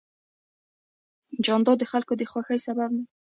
[1.45, 3.03] جانداد د خلکو د خوښۍ سبب دی.